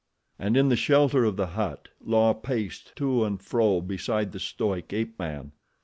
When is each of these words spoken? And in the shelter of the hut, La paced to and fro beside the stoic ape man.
And 0.39 0.57
in 0.57 0.69
the 0.69 0.75
shelter 0.75 1.25
of 1.25 1.37
the 1.37 1.45
hut, 1.45 1.89
La 2.03 2.33
paced 2.33 2.95
to 2.95 3.23
and 3.23 3.39
fro 3.39 3.81
beside 3.81 4.31
the 4.31 4.39
stoic 4.39 4.91
ape 4.93 5.19
man. 5.19 5.51